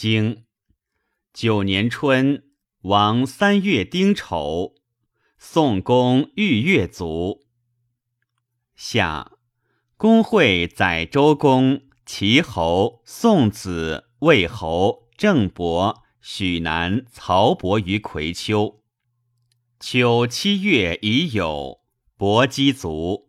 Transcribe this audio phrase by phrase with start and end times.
[0.00, 0.46] 经
[1.34, 2.44] 九年春，
[2.84, 4.76] 王三月丁丑，
[5.36, 7.44] 宋公御月卒。
[8.74, 9.32] 夏，
[9.98, 18.80] 公会载周公、齐侯、宋子、魏侯、郑伯、许南、曹伯于葵丘。
[19.80, 21.82] 秋七月已有，
[22.16, 23.28] 伯姬卒。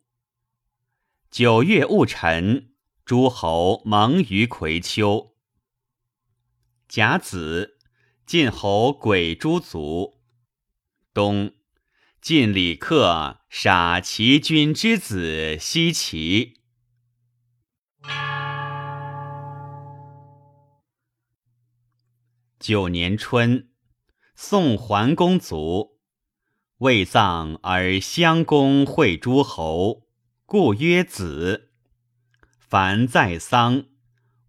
[1.29, 2.71] 九月戊辰，
[3.03, 5.30] 诸侯盟于葵丘。
[6.93, 7.77] 甲子，
[8.25, 10.19] 晋侯鬼诸卒。
[11.13, 11.53] 冬。
[12.19, 16.59] 晋李克杀齐君之子西齐。
[22.59, 23.69] 九年春，
[24.35, 26.01] 宋桓公卒，
[26.79, 30.09] 未葬而襄公会诸侯，
[30.45, 31.71] 故曰子。
[32.59, 33.85] 凡在丧，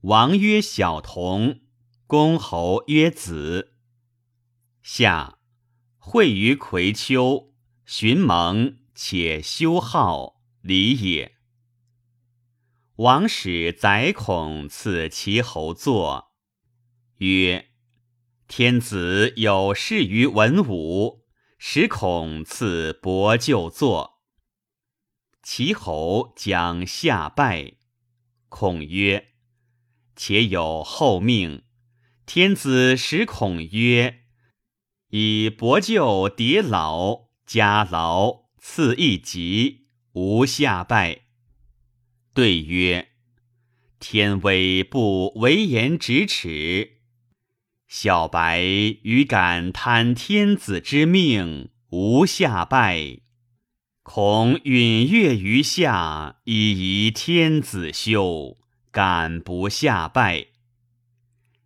[0.00, 1.60] 王曰小童，
[2.12, 3.72] 公侯曰子。
[4.82, 5.38] 夏，
[5.96, 7.54] 会于葵丘。
[7.86, 11.38] 寻盟且修好礼也。
[12.96, 16.34] 王使宰孔赐其侯坐，
[17.16, 17.70] 曰
[18.46, 21.24] ：“天子有事于文武，
[21.56, 24.20] 使孔赐伯就坐。”
[25.42, 27.76] 齐侯将下拜，
[28.50, 29.28] 孔曰
[30.14, 31.64] ：“且有后命。
[32.26, 34.20] 天子使孔曰
[35.10, 41.22] ：‘以伯就迭老。’”家劳赐一疾，无下拜。
[42.32, 43.08] 对曰
[44.00, 47.00] ：“天威不为言咫尺，
[47.88, 53.18] 小白与敢贪天子之命，无下拜。
[54.02, 58.56] 恐允月于下，以遗天子羞，
[58.90, 60.46] 敢不下拜。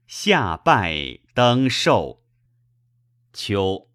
[0.07, 2.23] 下拜登寿。
[3.33, 3.89] 秋。”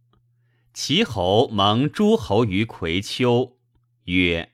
[0.74, 3.58] 齐侯蒙诸侯于葵丘，
[4.06, 4.54] 曰：“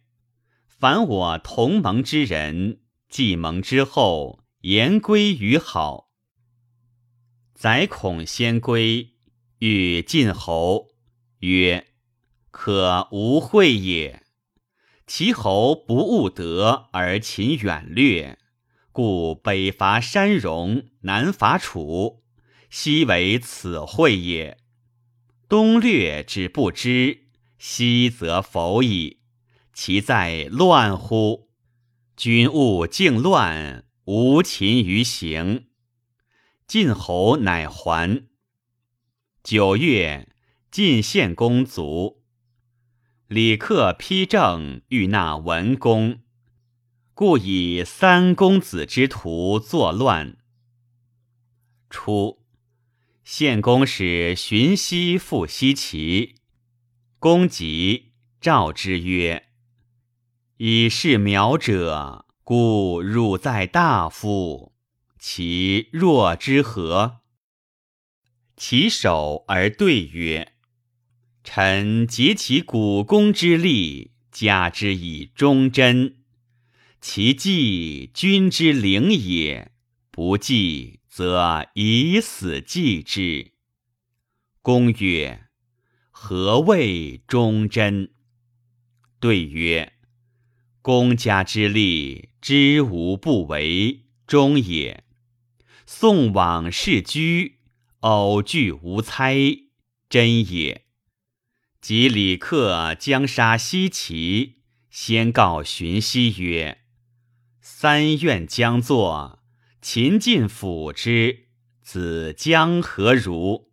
[0.65, 6.09] 凡我同盟之人，既盟之后，言归于好。”
[7.53, 9.11] 宰孔先归，
[9.59, 10.89] 与晋侯
[11.39, 11.87] 曰
[12.49, 14.23] ：“可无会也。”
[15.05, 18.39] 齐侯不务德而勤远略，
[18.97, 22.23] 故北伐山戎，南伐楚，
[22.67, 24.57] 悉为此会也。
[25.47, 27.27] 东略之不知，
[27.59, 29.19] 西则否矣。
[29.71, 31.51] 其在乱乎？
[32.15, 35.67] 君勿静乱，无勤于行。
[36.65, 38.23] 晋侯乃还。
[39.43, 40.27] 九月，
[40.71, 42.23] 晋献公卒。
[43.27, 46.21] 李克批政，欲纳文公，
[47.17, 50.37] 故以三公子之徒作乱。
[51.89, 52.43] 初。
[53.23, 56.35] 献公使荀息复西齐，
[57.17, 59.47] 公即召之曰
[60.57, 64.75] ：“以是苗者，故汝在大夫，
[65.17, 67.21] 其若之何？”
[68.55, 70.53] 其首而对曰
[71.43, 76.16] ：“臣竭其股肱之力，加之以忠贞。
[77.01, 79.71] 其计君之灵也，
[80.11, 83.53] 不计。”则以死祭之。
[84.61, 85.47] 公曰
[86.11, 88.11] ：“何谓忠贞？”
[89.19, 89.93] 对曰
[90.83, 95.05] ：“公家之利，知无不为，忠也。
[95.87, 97.57] 宋往事居，
[98.01, 99.33] 偶惧无猜，
[100.07, 100.85] 真也。
[101.81, 104.57] 及李克将杀西岐，
[104.91, 106.83] 先告荀息曰
[107.69, 109.43] ：‘三愿将作。’”
[109.79, 111.47] 秦晋辅之
[111.81, 113.71] 子将何如？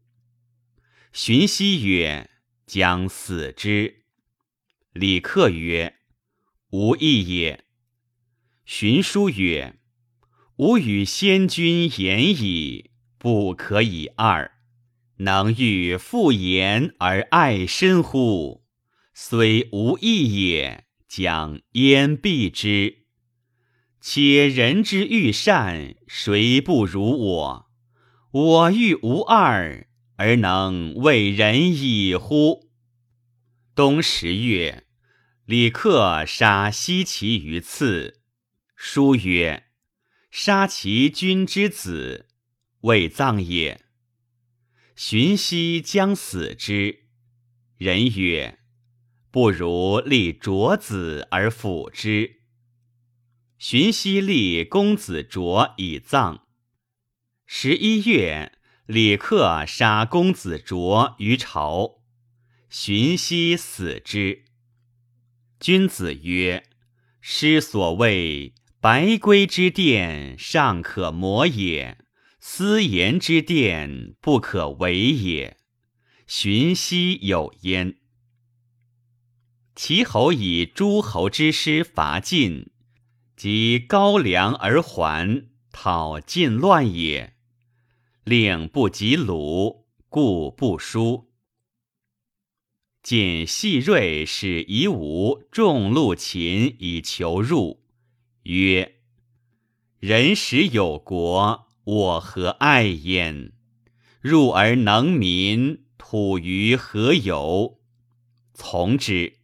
[1.12, 2.30] 荀息曰
[2.66, 4.04] ：“将死之。”
[4.92, 5.96] 李克曰
[6.70, 7.64] ：“无益也。”
[8.66, 9.78] 荀叔曰
[10.56, 14.52] ：“吾与先君言矣，不可以二。
[15.16, 18.64] 能欲复言而爱深乎？
[19.14, 23.03] 虽无益也，将焉避之？”
[24.06, 27.70] 且人之欲善，谁不如我？
[28.32, 32.68] 我欲无二，而能为人矣乎？
[33.74, 34.84] 冬十月，
[35.46, 38.20] 李克杀西岐于次。
[38.76, 39.68] 书曰
[40.30, 42.26] ：“杀其君之子，
[42.82, 43.80] 未葬也。”
[44.94, 47.06] 荀息将死之。
[47.78, 48.58] 人曰
[49.32, 52.42] ：“不如立卓子而辅之。”
[53.58, 56.42] 荀息立公子卓以葬，
[57.46, 62.02] 十一月，李克杀公子卓于朝，
[62.68, 64.44] 荀息死之。
[65.60, 66.64] 君子曰
[67.22, 71.96] ：“师所谓白圭之殿，尚可磨也；
[72.40, 75.56] 私盐之殿，不可为也。”
[76.26, 77.98] 荀息有焉。
[79.74, 82.70] 齐侯以诸侯之师伐晋，
[83.36, 87.34] 及高梁而还，讨晋乱也。
[88.24, 91.30] 令不及鲁，故不书。
[93.02, 97.82] 晋细锐使夷吾众戮秦以求入，
[98.44, 98.94] 曰
[100.00, 103.52] ：“人使有国，我何爱焉？
[104.22, 107.78] 入而能民，土于何有？”
[108.54, 109.40] 从之。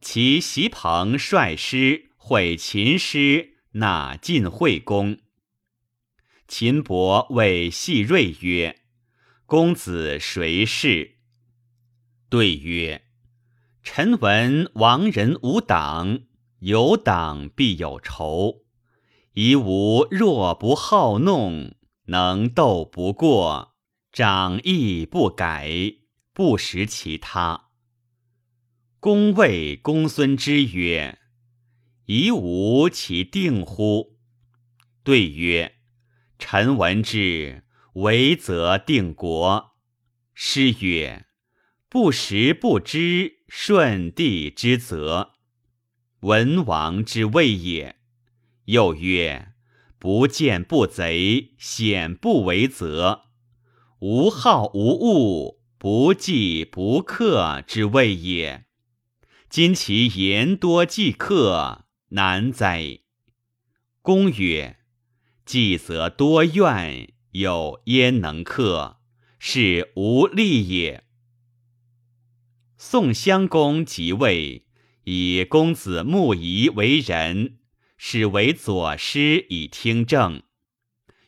[0.00, 5.18] 其袭彭率师会秦师，纳晋惠公。
[6.46, 8.82] 秦伯谓细瑞曰
[9.46, 11.16] ：“公子谁是？”
[12.30, 13.06] 对曰
[13.82, 16.20] ：“臣闻亡人无党，
[16.60, 18.64] 有党必有仇。
[19.32, 21.74] 夷吾若不好弄，
[22.06, 23.74] 能斗不过，
[24.12, 25.68] 长义不改，
[26.32, 27.64] 不识其他。”
[29.06, 31.20] 公谓公孙之曰
[32.06, 34.16] ：“夷吾其定乎？”
[35.04, 35.76] 对曰。
[36.40, 37.62] 臣闻之，
[37.92, 39.76] 为则定国。
[40.34, 41.26] 诗曰
[41.88, 45.34] ：“不时不知，顺帝之责，
[46.22, 47.98] 文王之谓也。”
[48.66, 49.52] 又曰
[50.00, 53.26] ：“不见不贼，显不为则，
[54.00, 58.65] 无好无恶，不计不克之谓也。
[59.48, 63.00] 今其言多计克，难哉！”
[64.02, 64.78] 公曰。
[65.44, 68.98] 既则多怨，有焉能克？
[69.38, 71.04] 是无力也。
[72.76, 74.66] 宋襄公即位，
[75.04, 77.60] 以公子穆仪为人，
[77.96, 80.42] 使为左师以听政。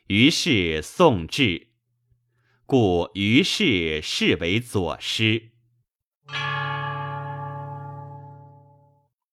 [0.09, 1.69] 于是宋至，
[2.67, 5.53] 故于是是为左师。